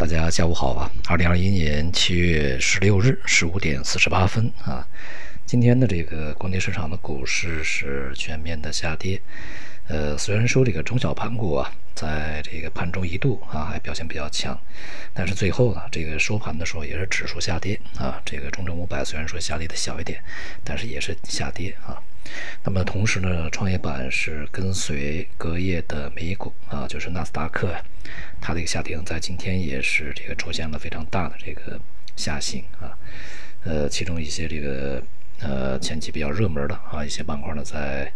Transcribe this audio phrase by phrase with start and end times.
[0.00, 0.90] 大家下午好啊！
[1.08, 4.88] 二零二一年七月十六日十五点四十八分啊，
[5.44, 9.20] 今天的这个国内市场的股市是全面的下跌。
[9.90, 14.56] 呃，虽然说这个中小盘股啊，在这个盘中一度啊还表现比较强，
[15.12, 18.22] 但是最后呢，这个收盘的时候也是指数下跌啊。
[18.24, 20.22] 这个中证五百虽然说下跌的小一点，
[20.62, 22.00] 但是也是下跌啊。
[22.62, 27.74] 那么同时呢，创业板是跟随隔夜的美股啊，就是纳斯达克，
[28.40, 31.80] 它的一个下跌在今天也是这个出现了非常大的这个
[32.14, 32.96] 下行啊。
[33.64, 35.02] 呃，其中一些这个
[35.40, 38.12] 呃前期比较热门的啊一些板块呢，在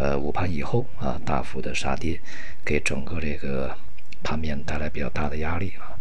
[0.00, 2.18] 呃午盘以后啊大幅的杀跌，
[2.64, 3.76] 给整个这个
[4.24, 5.94] 盘面带来比较大的压力啊。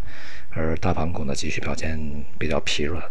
[0.51, 1.99] 而大盘股呢继续表现
[2.39, 3.03] 比较疲软，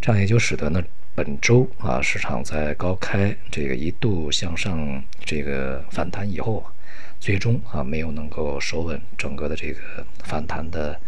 [0.00, 0.84] 这样也就使得呢。
[1.16, 6.62] 本周啊，市场在高开这个一度向上这个反弹以后，
[7.18, 9.80] 最终啊没有能够守稳整个的这个
[10.24, 11.00] 反弹的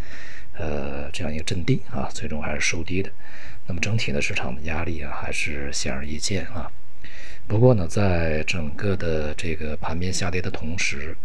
[0.54, 3.10] 呃这样一个阵地啊，最终还是收低的。
[3.66, 6.72] 那么整体的市场的压力啊还是显而易见啊。
[7.48, 11.16] 不过呢，在整个的这个盘面下跌的同时，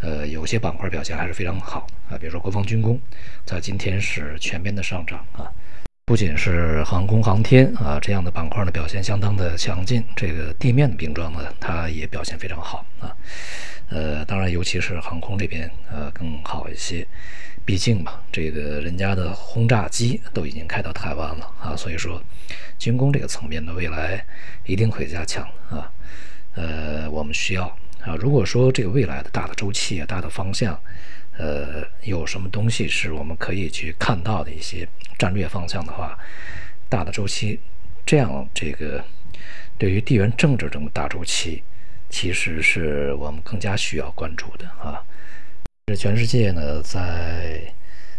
[0.00, 3.00] 呃，有些板块表现还是非常好啊，比如说国防军工，
[3.46, 5.48] 在今天是全面的上涨啊。
[6.04, 13.14] 不仅是航空航天啊这样的板块呢表现相当的强劲，这个地面的冰装呢它也表现非常好啊，
[14.50, 17.06] 尤其是航空这边呃更好一些，
[17.64, 22.22] 毕竟嘛这个人家的轰炸机都已经开到台湾了啊，所以说
[22.78, 24.24] 军工这个层面的未来
[24.64, 25.90] 一定会加强啊，
[26.54, 27.64] 呃我们需要
[28.02, 30.78] 啊如果说这个未来的大的周期大的方向。
[31.40, 34.84] 呃，有什么东西是我们可以去看到的一些
[35.16, 36.18] 战略方向的话，
[36.88, 37.60] 大的周期，
[38.04, 39.04] 这样这个
[39.78, 41.62] 对于地缘政治这么大周期，
[42.08, 45.02] 其实是我们更加需要关注的啊。
[45.86, 47.62] 这全世界呢，在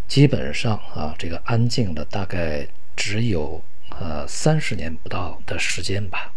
[0.08, 3.64] 基本上啊，这个安静的大概只有
[4.00, 6.32] 呃三十年不到的时间吧，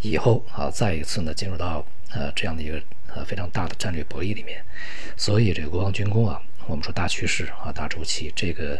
[0.00, 2.80] 以后啊，再一次呢进入到呃这样的一个。
[3.14, 4.62] 呃，非常大的战略博弈里面，
[5.16, 8.78] 所以这个国防军工啊，我们说大趋势啊，大周期，这个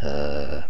[0.00, 0.64] 呃，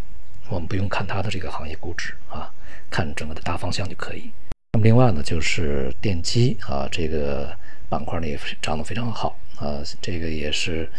[0.49, 2.53] 我们不用看它的这个行业估值啊，
[2.91, 4.33] 看整个的大方向就可以。
[4.73, 7.57] 那么另外呢，就是电机啊，这个
[7.89, 10.91] 板块呢也涨得非常好啊，这个也是。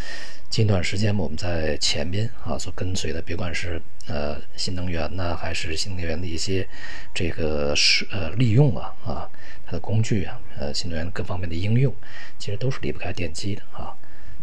[0.50, 6.68] 近段时间我们在前边啊所跟随的，别管是呃新能源呢，还是新能源的一些
[7.14, 9.30] 这个是呃利用啊啊
[9.66, 11.96] 它的工具啊，呃新能源各方面的应用，
[12.38, 13.96] 其实都是离不开电机的啊，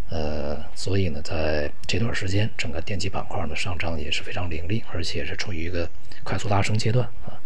[0.09, 5.87] 呃所以呢，在这段时间，整个电机板块的上涨也是非常凌厉，而且是处于一个
[6.25, 7.37] 快速拉升阶段啊。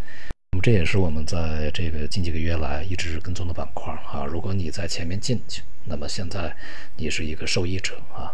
[0.63, 4.23] 这也是我们在这个近几个月来一直跟踪的板块啊。
[4.23, 6.55] 如果你在前面进去，那么现在
[6.95, 8.31] 你是一个受益者啊。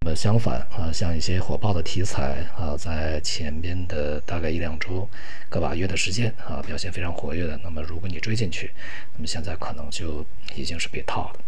[0.00, 5.06] 那么相反啊，像一些火爆的题材啊，在前边的大概一两周、
[5.50, 7.60] 个把月的时间啊，表现非常活跃的。
[7.62, 8.70] 那么如果你追进去，
[9.14, 10.24] 那么现在可能就
[10.56, 11.40] 已经是被套了。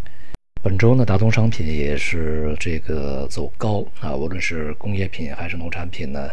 [0.65, 6.31] 本周呢，大宗商品也是这个走高啊，无论是工业品还是农产品呢，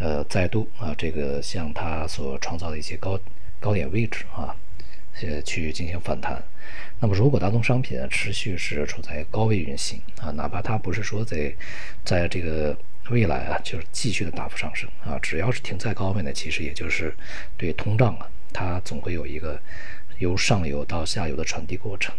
[0.00, 3.16] 呃，再度啊，这个向它所创造的一些高
[3.60, 4.52] 高点位置啊，
[5.22, 6.42] 呃，去进行反弹。
[6.98, 11.54] 那么，如果大宗商品持续是处在高位运行啊，哪怕它不是说在
[12.04, 12.76] 在这个
[13.10, 17.14] 未来啊，就是继续的大幅上升啊，只要是停在高位呢，其实也就是
[17.56, 19.56] 对通胀啊，它总会有一个
[20.18, 22.12] 由上游到下游的传递过程。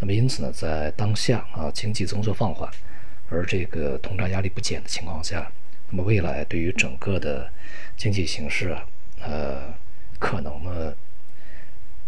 [0.00, 2.68] 那么，因此呢，在当下啊，经济增速放缓，
[3.30, 5.50] 而这个通胀压力不减的情况下，
[5.90, 7.50] 那么未来对于整个的
[7.96, 8.84] 经济形势啊，
[9.20, 9.74] 呃，
[10.18, 10.94] 可能呢。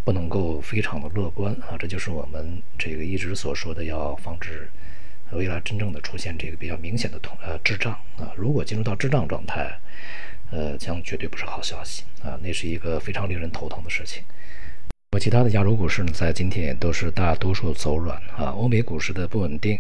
[0.05, 4.69] 不能够非常的乐观啊，这就是我们这个一直所说的，要防止
[5.31, 8.33] 未来真正的出现这个比较明显的通呃滞胀啊。
[8.35, 9.79] 如果进入到滞胀状态，
[10.51, 14.25] 呃，将绝对不是好消息啊，那是一个非常令人头疼的事情。
[15.15, 19.79] 我其他的亚洲股市呢，在今天也都是大多数走软啊，欧美股市的不稳定，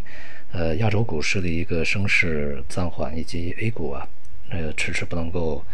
[0.53, 4.06] 呃，亚洲股市的一个升势暂缓，以及 A 股啊，
[4.50, 5.64] 呃，迟迟不能够。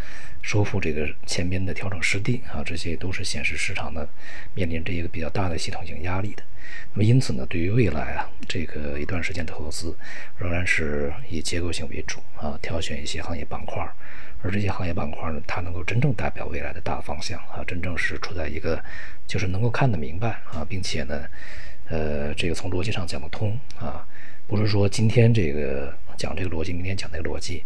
[0.41, 4.07] 收复这个前边的调整失地啊，这些都是显示市场呢
[4.53, 6.41] 面临着一个比较大的系统性压力的。
[6.93, 9.93] 那么因此呢，对于未来啊这个一段时间的投资，
[10.37, 13.85] 仍然是以结构性为主啊，挑选一些行业板块，
[14.41, 18.81] 而这些行业板块呢，它能够真正代表未来的大方向啊，真正是处在一个
[19.27, 21.25] 就是能够看得明白啊，并且呢，
[21.89, 24.05] 呃，这个从逻辑上讲得通啊，
[24.47, 27.63] 不是说今天这个讲这个逻辑，明天讲那个逻辑。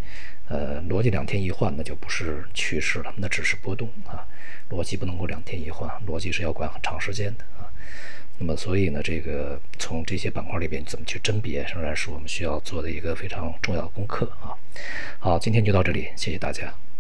[0.49, 4.27] 呃，逻辑两天一换，那就不是趋势了，那只是波动啊。
[4.69, 7.71] 逻辑不能够两天一换，逻辑是要管很长时间的啊。
[8.39, 14.51] 那么，所以呢，这个从这些板块里边怎么去甄别，仍然是我们需要做的一个非常重要的功课啊。
[15.19, 16.73] 好，今天就到这里，谢谢大家。